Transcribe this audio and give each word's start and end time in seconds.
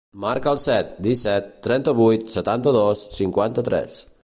Marca 0.21 0.53
el 0.55 0.59
set, 0.61 0.95
disset, 1.07 1.51
trenta-vuit, 1.67 2.25
setanta-dos, 2.39 3.07
cinquanta-tres. 3.21 4.03